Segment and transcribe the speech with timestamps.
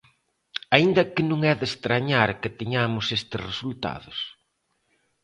[0.75, 4.17] Aínda que non é de estrañar que teñamos estes resultados.